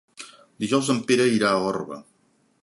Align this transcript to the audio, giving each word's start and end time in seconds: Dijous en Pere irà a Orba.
Dijous 0.63 0.89
en 0.93 1.03
Pere 1.11 1.27
irà 1.35 1.53
a 1.53 1.61
Orba. 1.73 2.01